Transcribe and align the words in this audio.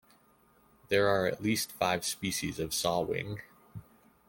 There 0.87 1.07
are 1.09 1.27
at 1.27 1.43
least 1.43 1.71
five 1.73 2.03
species 2.05 2.59
of 2.59 2.73
saw-wing. 2.73 3.41